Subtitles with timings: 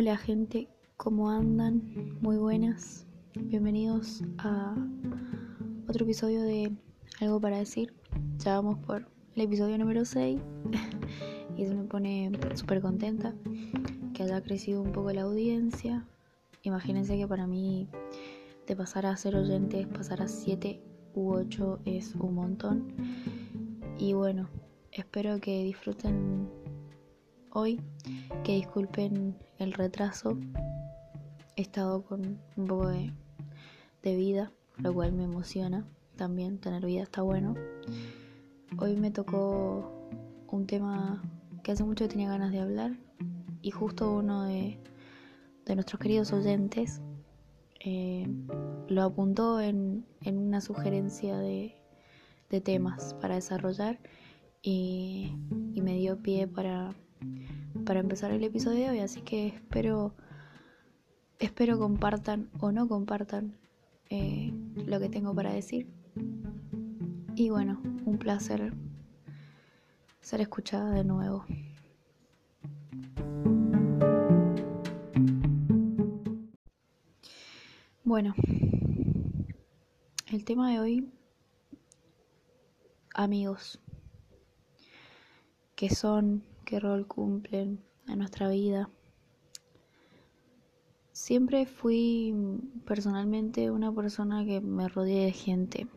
[0.00, 1.82] Hola gente, ¿cómo andan?
[2.20, 3.04] Muy buenas.
[3.34, 4.76] Bienvenidos a
[5.88, 6.70] otro episodio de
[7.20, 7.92] Algo para decir.
[8.38, 10.40] Ya vamos por el episodio número 6
[11.56, 13.34] y eso me pone súper contenta
[14.14, 16.06] que haya crecido un poco la audiencia.
[16.62, 17.88] Imagínense que para mí
[18.68, 20.80] de pasar a ser oyentes, pasar a 7
[21.14, 22.94] u 8 es un montón.
[23.98, 24.48] Y bueno,
[24.92, 26.48] espero que disfruten
[27.52, 27.80] hoy,
[28.44, 30.38] que disculpen el retraso.
[31.56, 33.12] He estado con un poco de,
[34.02, 36.58] vida, lo cual me emociona también.
[36.58, 37.54] Tener vida está bueno.
[38.78, 40.08] Hoy me tocó
[40.50, 41.22] un tema
[41.62, 42.96] que hace mucho tenía ganas de hablar
[43.60, 44.78] y justo uno de,
[45.74, 47.02] nuestros queridos oyentes
[47.80, 48.26] eh,
[48.88, 51.76] lo apuntó en, en una sugerencia de,
[52.48, 54.00] de, temas para desarrollar
[54.62, 55.34] y
[55.74, 56.94] me dio pie para
[57.84, 60.14] para empezar el episodio de hoy, así que espero,
[61.38, 63.56] espero compartan o no compartan
[64.10, 64.52] eh,
[64.86, 65.86] lo que tengo para decir.
[67.34, 68.72] Y bueno, un placer
[70.20, 71.46] ser escuchada de nuevo.
[78.04, 78.34] Bueno,
[80.26, 81.12] el tema de hoy,
[83.14, 83.80] amigos,
[85.76, 88.90] que son qué rol cumplen en nuestra vida.
[91.12, 92.34] Siempre fui
[92.84, 95.88] personalmente una persona que me rodeé de gente.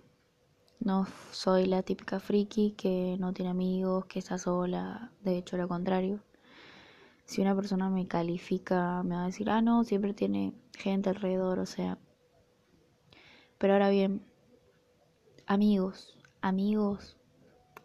[0.80, 5.68] No soy la típica friki que no tiene amigos, que está sola, de hecho lo
[5.68, 6.24] contrario.
[7.26, 11.60] Si una persona me califica, me va a decir, ah, no, siempre tiene gente alrededor,
[11.60, 11.98] o sea.
[13.58, 14.26] Pero ahora bien,
[15.48, 17.18] amigos, amigos,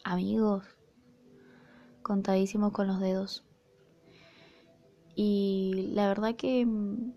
[0.04, 0.75] amigos,
[2.06, 3.44] contadísimos con los dedos.
[5.16, 7.14] Y la verdad que mm,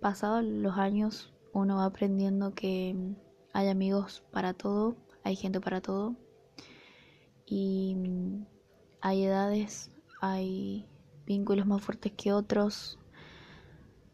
[0.00, 3.16] pasados los años uno va aprendiendo que mm,
[3.52, 4.94] hay amigos para todo,
[5.24, 6.14] hay gente para todo.
[7.44, 8.46] Y mm,
[9.00, 10.86] hay edades, hay
[11.26, 13.00] vínculos más fuertes que otros.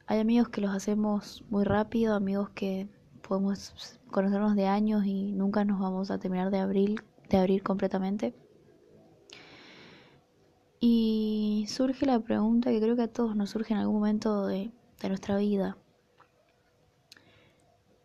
[0.07, 2.89] Hay amigos que los hacemos muy rápido, amigos que
[3.21, 8.48] podemos conocernos de años y nunca nos vamos a terminar de abrir, de abrir completamente.
[10.81, 14.71] Y surge la pregunta que creo que a todos nos surge en algún momento de,
[15.03, 15.77] nuestra vida.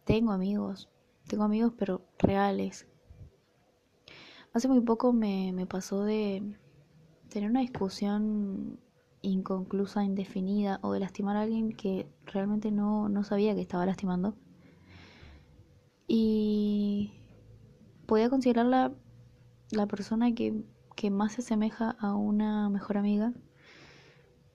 [0.05, 0.89] Tengo amigos,
[1.27, 2.87] tengo amigos pero reales.
[4.53, 6.43] Hace muy poco me, me pasó de
[7.29, 8.79] tener una discusión
[9.23, 14.35] inconclusa, indefinida, o de lastimar a alguien que realmente no, no sabía que estaba lastimando.
[16.07, 17.11] Y
[18.05, 18.93] podía considerarla
[19.71, 20.63] la persona que
[20.95, 23.33] que más se asemeja a una mejor amiga.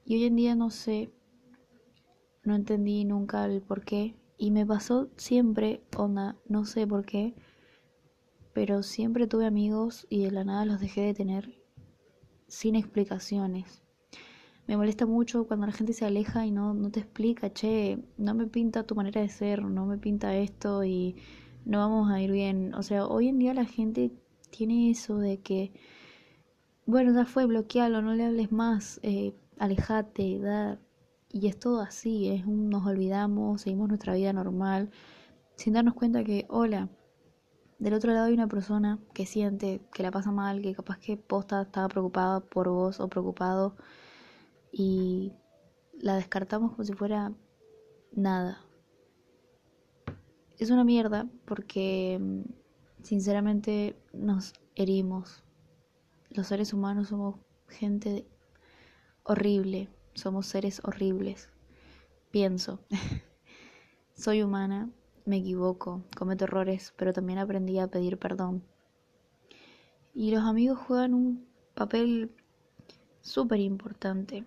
[0.04, 1.12] Y hoy en día no sé,
[2.44, 4.15] no entendí nunca el por qué.
[4.38, 7.34] Y me pasó siempre, onda, no sé por qué,
[8.53, 11.62] pero siempre tuve amigos y de la nada los dejé de tener
[12.47, 13.82] sin explicaciones.
[14.66, 18.34] Me molesta mucho cuando la gente se aleja y no, no te explica, che, no
[18.34, 21.16] me pinta tu manera de ser, no me pinta esto y
[21.65, 22.75] no vamos a ir bien.
[22.75, 24.12] O sea, hoy en día la gente
[24.50, 25.72] tiene eso de que
[26.88, 30.78] bueno, ya fue, bloquealo, no le hables más, eh, alejate, da.
[31.31, 34.91] Y es todo así, es un, nos olvidamos, seguimos nuestra vida normal,
[35.56, 36.88] sin darnos cuenta que, hola,
[37.78, 41.19] del otro lado hay una persona que siente, que la pasa mal, que capaz que
[41.19, 43.76] posta estaba preocupada por vos o preocupado
[44.72, 45.34] y
[46.00, 47.34] la descartamos como si fuera
[48.12, 48.65] nada.
[50.59, 52.43] Es una mierda porque mm,
[53.03, 55.44] sinceramente nos herimos
[56.30, 57.36] los seres humanos somos
[57.68, 58.26] gente
[59.22, 61.50] horrible, somos seres horribles.
[62.30, 62.80] Pienso,
[64.14, 64.90] soy humana,
[65.24, 68.62] me equivoco, cometo errores, pero también aprendí a pedir perdón.
[70.14, 72.34] Y los amigos juegan un papel
[73.20, 74.44] súper importante.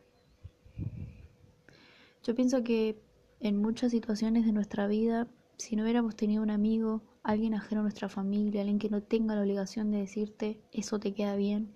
[2.23, 3.01] Yo pienso que
[3.39, 5.27] en muchas situaciones de nuestra vida,
[5.57, 9.35] si no hubiéramos tenido un amigo, alguien ajeno a nuestra familia, alguien que no tenga
[9.35, 11.73] la obligación de decirte eso te queda bien,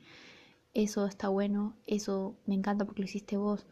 [0.73, 3.65] eso está bueno, eso me encanta porque lo hiciste vos.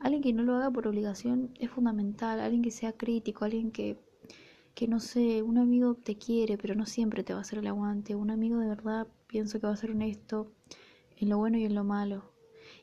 [0.00, 3.98] Alguien que no lo haga por obligación es fundamental, alguien que sea crítico, alguien que,
[4.74, 7.66] que no sé, un amigo te quiere, pero no siempre te va a hacer el
[7.66, 8.14] aguante.
[8.14, 10.50] Un amigo de verdad pienso que va a ser honesto
[11.18, 12.32] en lo bueno y en lo malo.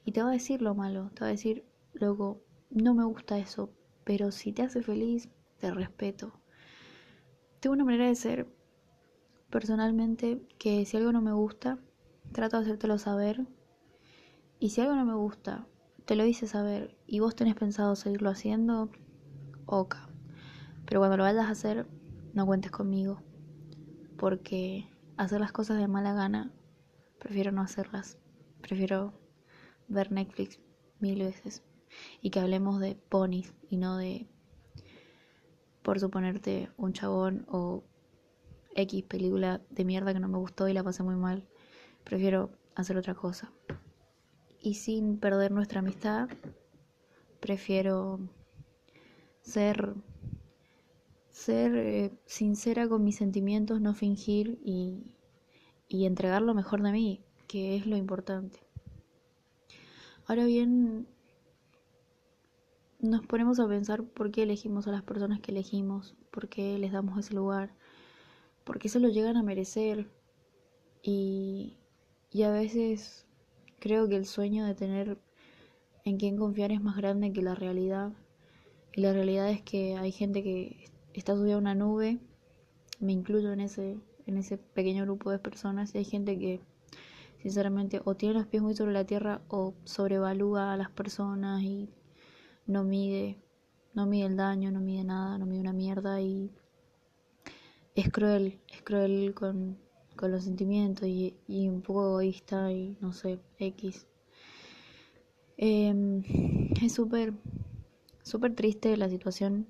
[0.05, 2.39] Y te va a decir lo malo, te va a decir, luego,
[2.69, 3.71] no me gusta eso,
[4.03, 5.27] pero si te hace feliz,
[5.59, 6.33] te respeto.
[7.59, 8.47] Tengo una manera de ser
[9.49, 11.79] personalmente que si algo no me gusta,
[12.31, 13.47] trato de hacértelo saber.
[14.59, 15.67] Y si algo no me gusta,
[16.05, 18.89] te lo hice saber y vos tenés pensado seguirlo haciendo,
[19.65, 19.95] ok.
[20.85, 21.87] Pero cuando lo vayas a hacer,
[22.33, 23.21] no cuentes conmigo.
[24.17, 24.87] Porque
[25.17, 26.51] hacer las cosas de mala gana,
[27.19, 28.19] prefiero no hacerlas.
[28.61, 29.13] Prefiero
[29.87, 30.59] ver Netflix
[30.99, 31.63] mil veces.
[32.21, 34.27] Y que hablemos de ponis y no de,
[35.87, 37.81] por suponerte, un chabón o
[38.75, 41.47] X película de mierda que no me gustó y la pasé muy mal.
[42.03, 43.53] Prefiero hacer otra cosa.
[44.61, 46.27] Y sin perder nuestra amistad,
[47.39, 48.19] prefiero
[49.39, 49.95] ser
[51.31, 55.15] ser eh, sincera con mis sentimientos, no fingir y,
[55.87, 58.59] y entregar lo mejor de mí, que es lo importante.
[60.25, 61.07] Ahora bien,
[62.99, 66.91] nos ponemos a pensar por qué elegimos a las personas que elegimos, por qué les
[66.91, 67.73] damos ese lugar,
[68.63, 70.09] por qué se lo llegan a merecer.
[71.03, 71.77] Y,
[72.31, 73.25] y a veces
[73.79, 75.17] creo que el sueño de tener
[76.05, 78.13] en quien confiar es más grande que la realidad.
[78.93, 82.19] Y la realidad es que hay gente que está subida a una nube,
[82.99, 86.61] me incluyo en ese, en ese pequeño grupo de personas, y hay gente que
[87.41, 91.89] sinceramente o tiene los pies muy sobre la tierra o sobrevalúa a las personas y
[92.67, 93.41] no mide,
[93.93, 96.51] no mide el daño, no mide nada, no mide una mierda y
[97.95, 99.77] es cruel, es cruel con,
[100.15, 104.05] con los sentimientos y, y, un poco egoísta y no sé, X.
[105.57, 106.21] Eh,
[106.83, 107.33] es súper,
[108.21, 109.65] súper triste la situación,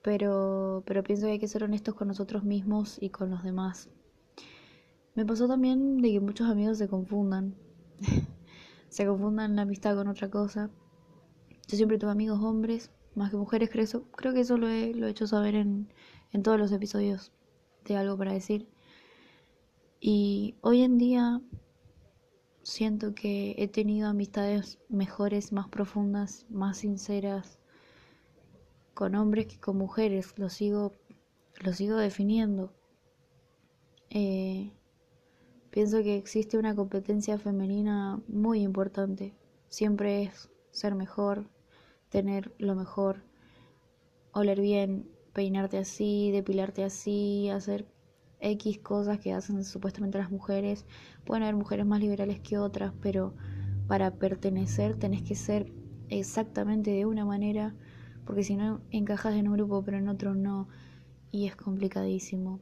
[0.00, 3.90] pero, pero pienso que hay que ser honestos con nosotros mismos y con los demás.
[5.16, 7.56] Me pasó también de que muchos amigos se confundan,
[8.88, 10.70] se confundan la amistad con otra cosa
[11.66, 15.06] yo siempre tuve amigos hombres, más que mujeres, creo, creo que eso lo he, lo
[15.06, 15.88] he hecho saber en,
[16.32, 17.32] en todos los episodios
[17.84, 18.68] de algo para decir.
[20.00, 21.40] Y hoy en día
[22.62, 27.58] siento que he tenido amistades mejores, más profundas, más sinceras
[28.94, 30.34] con hombres que con mujeres.
[30.38, 30.92] Lo sigo,
[31.62, 32.72] lo sigo definiendo.
[34.10, 34.72] Eh,
[35.70, 39.34] pienso que existe una competencia femenina muy importante.
[39.68, 41.48] Siempre es ser mejor,
[42.14, 43.24] tener lo mejor,
[44.30, 47.88] oler bien, peinarte así, depilarte así, hacer
[48.38, 50.86] X cosas que hacen supuestamente las mujeres.
[51.24, 53.34] Pueden haber mujeres más liberales que otras, pero
[53.88, 55.72] para pertenecer tenés que ser
[56.08, 57.74] exactamente de una manera,
[58.24, 60.68] porque si no encajas en un grupo pero en otro no,
[61.32, 62.60] y es complicadísimo.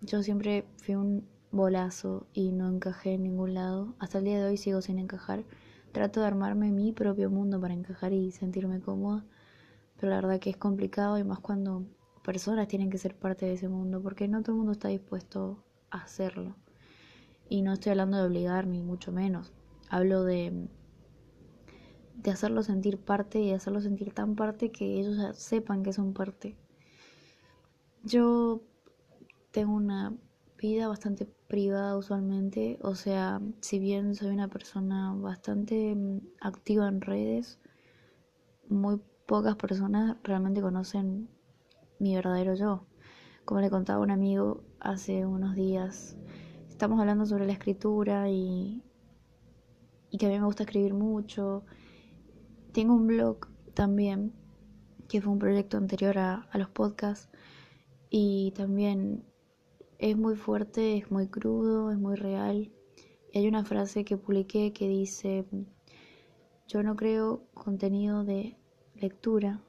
[0.00, 3.94] Yo siempre fui un bolazo y no encajé en ningún lado.
[3.98, 5.44] Hasta el día de hoy sigo sin encajar.
[5.92, 9.24] Trato de armarme mi propio mundo para encajar y sentirme cómoda,
[9.96, 11.84] pero la verdad que es complicado y más cuando
[12.22, 15.64] personas tienen que ser parte de ese mundo, porque no todo el mundo está dispuesto
[15.90, 16.56] a hacerlo.
[17.48, 19.52] Y no estoy hablando de obligar ni mucho menos.
[19.88, 20.68] Hablo de
[22.22, 26.12] de hacerlo sentir parte y de hacerlo sentir tan parte que ellos sepan que son
[26.12, 26.56] parte.
[28.02, 28.62] Yo
[29.50, 30.14] tengo una
[30.58, 37.00] vida bastante privada usualmente, o sea, si bien soy una persona bastante mm, activa en
[37.00, 37.58] redes,
[38.68, 41.28] muy pocas personas realmente conocen
[41.98, 42.86] mi verdadero yo.
[43.44, 46.16] Como le contaba a un amigo hace unos días,
[46.68, 48.84] estamos hablando sobre la escritura y,
[50.08, 51.64] y que a mí me gusta escribir mucho.
[52.72, 54.32] Tengo un blog también,
[55.08, 57.28] que fue un proyecto anterior a, a los podcasts,
[58.08, 59.24] y también
[60.00, 62.72] es muy fuerte, es muy crudo, es muy real.
[63.32, 65.44] Y hay una frase que publiqué que dice,
[66.66, 68.56] yo no creo contenido de
[68.94, 69.62] lectura,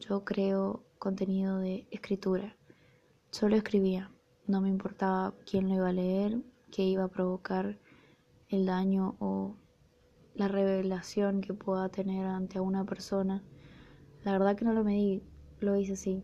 [0.00, 2.56] yo creo contenido de escritura.
[3.30, 4.10] Solo escribía,
[4.46, 7.78] no me importaba quién lo iba a leer, qué iba a provocar
[8.48, 9.56] el daño o
[10.34, 13.44] la revelación que pueda tener ante una persona.
[14.24, 15.22] La verdad que no lo medí,
[15.60, 16.22] lo hice así.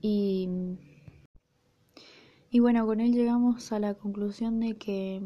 [0.00, 0.48] Y
[2.50, 5.20] y bueno, con él llegamos a la conclusión de que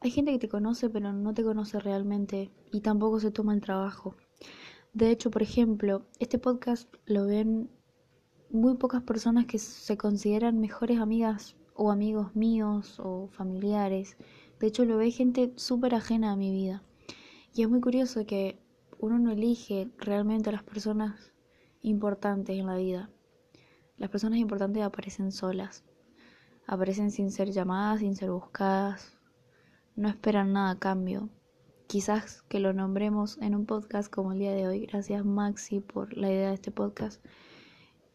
[0.00, 3.60] hay gente que te conoce pero no te conoce realmente y tampoco se toma el
[3.60, 4.16] trabajo.
[4.94, 7.70] De hecho, por ejemplo, este podcast lo ven
[8.50, 14.16] muy pocas personas que se consideran mejores amigas o amigos míos o familiares.
[14.58, 16.82] De hecho, lo ve gente súper ajena a mi vida.
[17.54, 18.58] Y es muy curioso que
[18.98, 21.34] uno no elige realmente a las personas
[21.82, 23.10] importantes en la vida.
[23.98, 25.84] Las personas importantes aparecen solas
[26.70, 29.18] aparecen sin ser llamadas, sin ser buscadas,
[29.96, 31.28] no esperan nada a cambio.
[31.88, 34.86] Quizás que lo nombremos en un podcast como el día de hoy.
[34.86, 37.20] Gracias Maxi por la idea de este podcast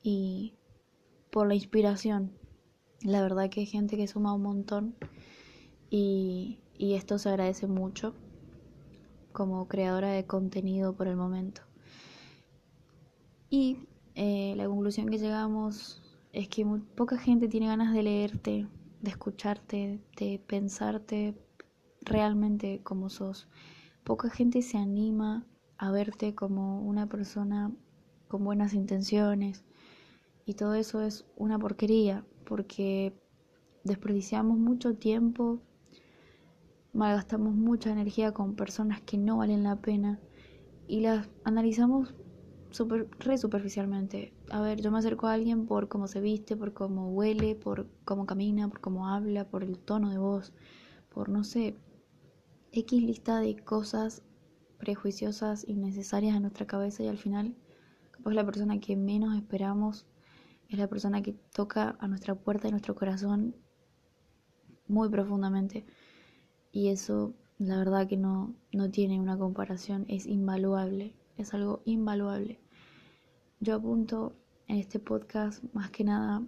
[0.02, 0.54] y
[1.32, 2.32] por la inspiración.
[3.02, 4.96] La verdad que hay gente que suma un montón
[5.90, 8.16] y, y esto se agradece mucho.
[9.34, 11.62] como creadora de contenido por el momento.
[13.50, 13.80] Y
[14.16, 16.05] eh, la conclusión que llegamos
[16.36, 18.68] es que poca gente tiene ganas de leerte,
[19.00, 21.34] de escucharte, de pensarte
[22.02, 23.48] realmente como sos.
[24.04, 27.72] Poca gente se anima a verte como una persona
[28.28, 29.64] con buenas intenciones.
[30.46, 33.18] Y todo eso es una porquería, porque
[33.86, 35.62] desperdiciamos mucho tiempo,
[36.92, 40.20] malgastamos mucha energía con personas que no valen la pena
[40.86, 42.14] y las analizamos
[42.76, 44.34] super, re superficialmente.
[44.52, 47.88] A ver, yo me acerco a alguien por cómo se viste, por cómo huele, por
[48.04, 50.54] cómo camina, por cómo habla, por el tono de voz,
[51.10, 51.76] por no sé,
[52.72, 54.22] X lista de cosas
[54.78, 57.56] prejuiciosas innecesarias en nuestra cabeza y al final,
[58.12, 60.06] capaz la persona que menos esperamos
[60.68, 63.56] es la persona que toca a nuestra puerta y nuestro corazón
[64.88, 65.86] muy profundamente.
[66.72, 72.65] Y eso, la verdad que no, no tiene una comparación, es invaluable, es algo invaluable.
[73.60, 74.36] Yo apunto
[74.68, 76.46] en este podcast más que nada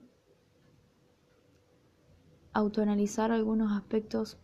[2.52, 4.38] autoanalizar algunos aspectos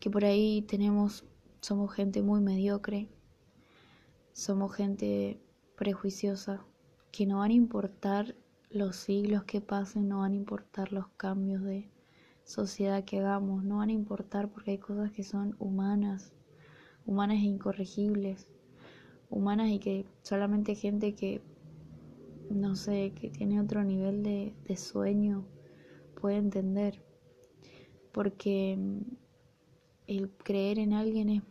[0.00, 1.24] que por ahí tenemos,
[1.60, 3.08] somos gente muy mediocre,
[4.32, 5.40] somos gente
[5.76, 6.64] prejuiciosa,
[7.12, 8.34] que no van a importar
[8.68, 11.88] los siglos que pasen, no van a importar los cambios de
[12.42, 16.32] sociedad que hagamos, no van a importar porque hay cosas que son humanas,
[17.06, 18.48] humanas e incorregibles,
[19.32, 21.40] humanas y que solamente gente que,
[22.50, 25.44] no sé, que tiene otro nivel de, sueño
[26.20, 27.02] puede entender.
[28.12, 29.00] Porque mm,
[30.06, 31.42] el creer en alguien es,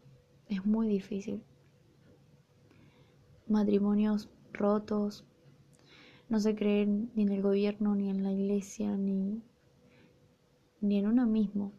[0.48, 1.44] es muy difícil.
[3.48, 5.26] Matrimonios rotos,
[6.30, 9.42] no se creen ni en el gobierno, ni en la iglesia, ni,
[10.82, 11.74] ni en uno mismo.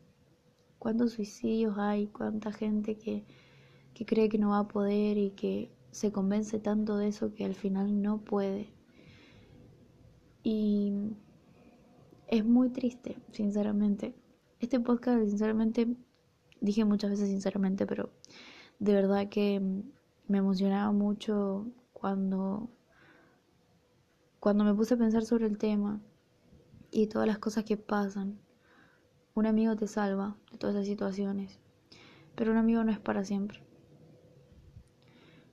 [0.78, 2.09] ¿Cuántos suicidios hay?
[2.09, 3.25] ¿Cuánta gente que,
[3.94, 7.45] que cree que no va a poder y que se convence tanto de eso que
[7.45, 8.73] al final no puede?
[10.43, 10.93] Y
[12.27, 14.17] es muy triste, sinceramente.
[14.59, 15.97] Este podcast, sinceramente,
[16.61, 18.11] dije muchas veces sinceramente, pero
[18.81, 19.61] de verdad que
[20.27, 22.71] me emocionaba mucho cuando
[24.41, 26.01] cuando me puse a pensar sobre el tema
[26.91, 28.41] y todas las cosas que pasan,
[29.35, 31.61] un amigo te salva de todas esas situaciones,
[32.35, 33.63] pero un amigo no es para siempre.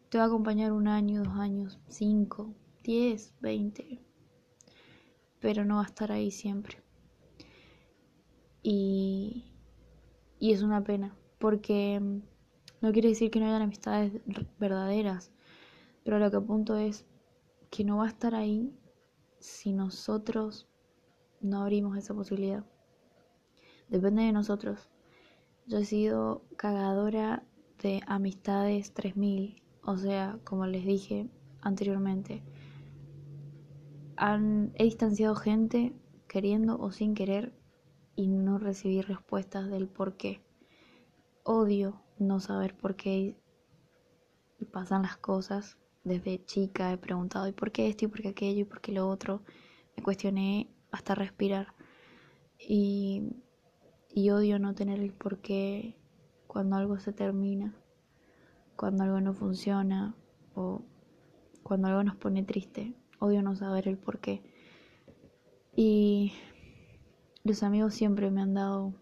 [0.10, 4.02] Te va a acompañar un año, dos años, cinco, diez, veinte,
[5.40, 6.82] pero no va a estar ahí siempre.
[8.64, 9.54] Y,
[10.40, 12.02] y es una pena, porque
[12.82, 14.14] no quiere decir que no hayan amistades
[14.58, 15.32] verdaderas,
[16.04, 17.06] pero lo que apunto es
[17.70, 18.74] que no va a estar ahí
[19.38, 20.68] si nosotros
[21.40, 22.66] no abrimos esa posibilidad.
[23.90, 24.90] Depende de nosotros.
[25.68, 27.44] Yo he sido cagadora
[27.82, 31.30] de amistades 3000, o sea, como les dije
[31.62, 32.44] anteriormente,
[34.16, 35.94] han, he distanciado gente
[36.28, 37.54] queriendo o sin querer
[38.16, 40.42] y no recibí respuestas del por qué.
[41.44, 43.38] Odio no saber por qué
[44.72, 48.06] pasan las cosas desde chica he preguntado, ¿y por qué esto?
[48.06, 48.62] ¿Y por qué aquello?
[48.62, 49.44] ¿Y por qué lo otro?
[49.96, 51.74] Me cuestioné hasta respirar.
[52.58, 53.36] Y,
[54.10, 55.96] y odio no tener el por qué
[56.48, 57.76] cuando algo se termina,
[58.80, 60.16] cuando algo no funciona
[60.56, 60.82] o
[61.64, 62.96] cuando algo nos pone triste.
[63.20, 64.42] Odio no saber el por qué.
[65.76, 66.32] Y
[67.44, 68.94] los amigos siempre me han dado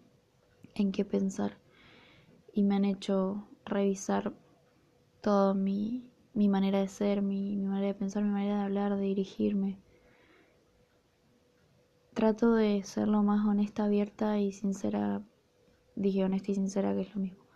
[0.74, 1.58] en qué pensar
[2.52, 4.32] y me han hecho revisar
[5.20, 9.02] todo mi, mi manera de ser, mi, manera de pensar, mi manera de hablar, de
[9.02, 9.78] dirigirme.
[12.14, 15.22] Trato de ser lo más honesta, abierta y sincera.
[15.94, 17.47] Dije honesta y sincera, que es lo mismo.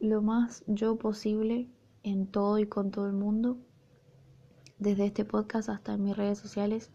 [0.00, 1.68] Lo más yo posible
[2.02, 3.58] en todo y con todo el mundo.
[4.78, 6.90] Desde este podcast hasta en mis redes sociales.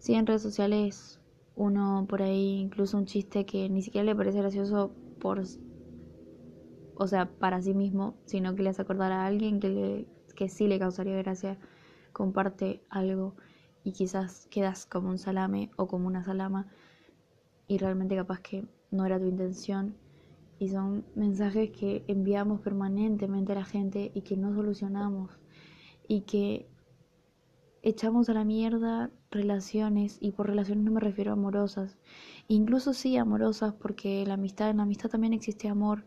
[0.00, 1.20] Sí, en redes sociales
[1.54, 5.44] uno por ahí incluso un chiste que ni siquiera le parece gracioso por
[6.96, 10.48] o sea, para sí mismo, sino que le hace acordar a alguien que, le, que
[10.48, 11.58] sí le causaría gracia,
[12.12, 13.36] comparte algo
[13.84, 16.66] y quizás quedas como un salame o como una salama
[17.68, 19.96] y realmente capaz que no era tu intención
[20.62, 25.30] y son mensajes que enviamos permanentemente a la gente y que no solucionamos
[26.06, 26.68] y que
[27.82, 31.98] echamos a la mierda relaciones y por relaciones no me refiero a amorosas
[32.46, 36.04] incluso sí amorosas porque la amistad en la amistad también existe amor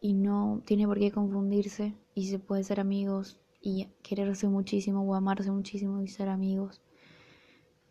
[0.00, 5.14] y no tiene por qué confundirse y se puede ser amigos y quererse muchísimo o
[5.14, 6.80] amarse muchísimo y ser amigos.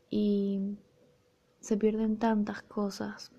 [0.10, 0.78] Y
[1.60, 3.32] se pierden tantas cosas,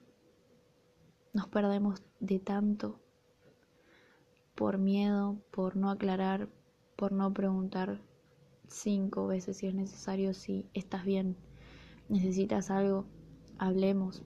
[1.38, 2.99] nos perdemos de tanto,
[4.57, 6.49] por miedo, por no aclarar,
[6.97, 8.02] por no preguntar
[8.66, 11.37] cinco veces si es necesario, si estás bien,
[12.09, 13.07] necesitas algo,
[13.57, 14.25] hablemos.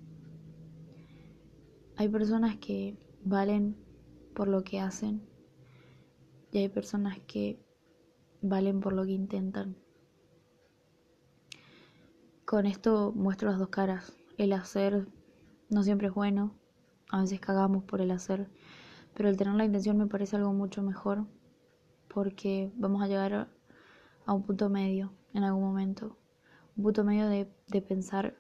[1.97, 3.77] Hay personas que valen
[4.35, 5.21] por lo que hacen
[6.51, 7.63] y hay personas que
[8.41, 9.77] valen por lo que intentan.
[12.47, 14.17] Con esto muestro las dos caras.
[14.39, 15.09] El hacer
[15.69, 16.55] no siempre es bueno,
[17.13, 18.49] a veces cagamos por el hacer,
[19.15, 21.27] pero el tener la intención me parece algo mucho mejor
[22.09, 23.49] porque vamos a llegar
[24.27, 26.19] a, un punto medio en algún momento,
[26.77, 28.37] un punto medio de, de pensar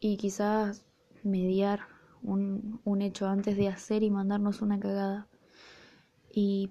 [0.00, 0.84] y quizás
[1.22, 1.80] mediar
[2.22, 5.28] un, un hecho antes de hacer y mandarnos una cagada.
[6.30, 6.70] Y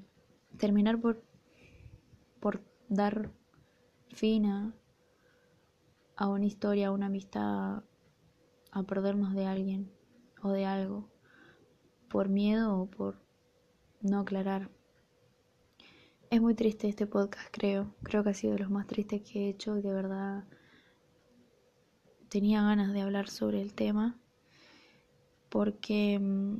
[0.58, 1.24] terminar por,
[2.40, 3.32] por dar
[4.10, 4.74] fin a,
[6.16, 7.84] a una historia, a una amistad,
[8.76, 9.92] a perdernos de alguien
[10.44, 11.10] o de algo,
[12.10, 13.20] por miedo o por
[14.02, 14.70] no aclarar.
[16.30, 17.96] Es muy triste este podcast, creo.
[18.04, 20.44] Creo que ha sido de los más tristes que he hecho de verdad
[22.30, 24.20] tenía ganas de hablar sobre el tema
[25.48, 26.58] porque mm,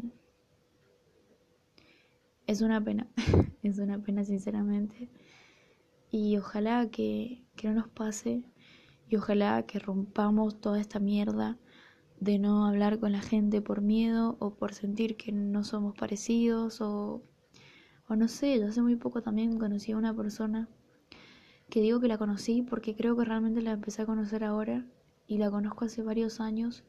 [2.48, 3.10] es una pena,
[3.62, 5.10] es una pena sinceramente.
[6.12, 8.46] Y ojalá que, que no nos pase
[9.10, 11.58] y ojalá que rompamos toda esta mierda
[12.20, 16.82] de no hablar con la gente por miedo o por sentir que no somos parecidos
[16.82, 17.24] o,
[18.08, 20.70] o no sé, yo hace muy poco también conocí a una persona
[21.70, 24.86] que digo que la conocí porque creo que realmente la empecé a conocer ahora
[25.28, 26.84] y la conozco hace varios años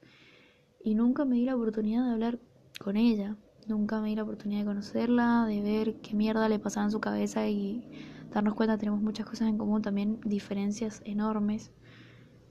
[0.82, 2.38] y nunca me di la oportunidad de hablar
[2.78, 6.86] con ella, nunca me di la oportunidad de conocerla, de ver qué mierda le pasaba
[6.86, 7.88] en su cabeza y
[8.32, 11.72] darnos cuenta tenemos muchas cosas en común, también diferencias enormes,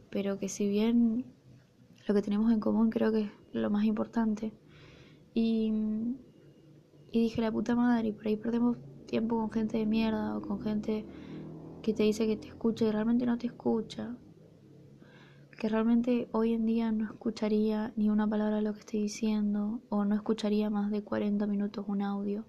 [0.10, 1.25] pero que si bien
[2.05, 4.53] lo que tenemos en común creo que es lo más importante.
[5.34, 5.71] Y,
[7.12, 10.41] y dije, la puta madre, y por ahí perdemos tiempo con gente de mierda o
[10.41, 11.06] con gente
[11.82, 14.15] que te dice que te escucha y realmente no te escucha
[15.58, 19.82] que realmente hoy en día no escucharía ni una palabra de lo que estoy diciendo
[19.89, 22.45] o no escucharía más de 40 minutos un audio.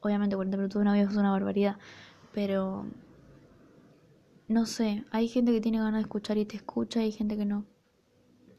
[0.00, 1.76] Obviamente 40 minutos un audio es una barbaridad,
[2.32, 2.86] pero
[4.46, 7.36] no sé, hay gente que tiene ganas de escuchar y te escucha y hay gente
[7.36, 7.66] que no.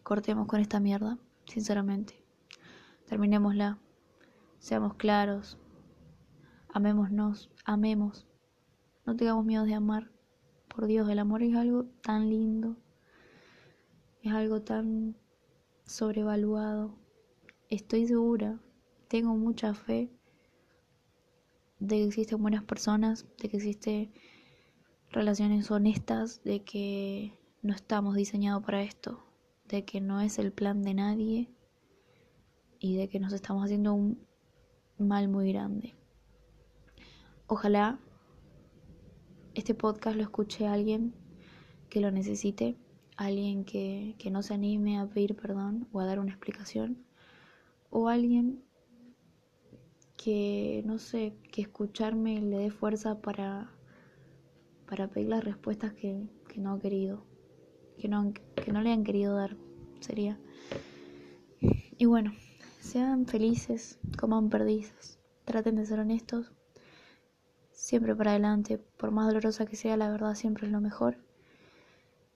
[0.10, 2.20] Cortemos con esta mierda, sinceramente.
[3.06, 3.78] Terminémosla.
[4.58, 5.60] Seamos claros.
[6.74, 8.26] Amémonos, amemos.
[9.06, 10.10] No tengamos miedo de amar.
[10.68, 12.76] Por Dios, el amor es algo tan lindo
[14.24, 15.16] es algo tan
[15.86, 16.98] sobrevaluado.
[17.70, 18.60] Estoy segura,
[19.10, 20.10] tengo mucha fe
[21.78, 24.12] de que existen buenas personas, de que existen
[25.12, 29.29] relaciones honestas, de que no estamos diseñados para esto,
[29.70, 31.50] de que no es el plan de nadie
[32.80, 34.28] y de que nos estamos haciendo un
[34.98, 35.96] mal muy grande.
[37.48, 38.00] Ojalá
[39.54, 41.16] este podcast lo escuche alguien
[41.90, 42.78] que lo necesite
[43.20, 47.04] alguien que, que no se anime a pedir perdón o a dar una explicación,
[47.90, 48.64] o alguien
[50.16, 53.74] que, no sé, que escucharme le dé fuerza para,
[54.88, 57.26] para pedir las respuestas que, que no ha querido,
[58.00, 59.56] que no, que no le han querido dar,
[60.00, 60.40] sería.
[61.98, 62.34] Y bueno,
[62.80, 66.52] sean felices, coman perdices, traten de ser honestos,
[67.72, 71.18] siempre para adelante, por más dolorosa que sea, la verdad siempre es lo mejor.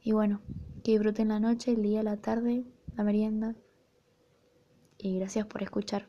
[0.01, 0.41] Y bueno,
[0.83, 3.55] que disfruten la noche, el día, la tarde, la merienda.
[4.97, 6.07] Y gracias por escuchar.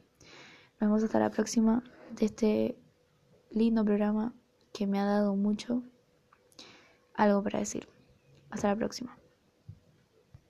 [0.80, 2.78] Nos vemos hasta la próxima de este
[3.50, 4.34] lindo programa
[4.72, 5.82] que me ha dado mucho
[7.14, 7.88] algo para decir.
[8.50, 9.16] Hasta la próxima.